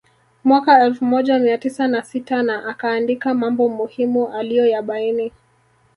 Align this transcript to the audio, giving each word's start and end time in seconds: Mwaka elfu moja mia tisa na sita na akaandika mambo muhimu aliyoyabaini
Mwaka 0.43 0.83
elfu 0.83 1.05
moja 1.05 1.39
mia 1.39 1.57
tisa 1.57 1.87
na 1.87 2.03
sita 2.03 2.43
na 2.43 2.65
akaandika 2.65 3.33
mambo 3.33 3.69
muhimu 3.69 4.27
aliyoyabaini 4.27 5.31